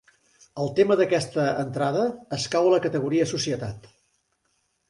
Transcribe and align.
El 0.63 0.71
tema 0.79 0.95
d'aquesta 1.01 1.43
entrada 1.65 2.05
escau 2.39 2.71
a 2.71 2.75
la 2.75 2.83
categoria 2.87 3.31
Societat. 3.37 3.91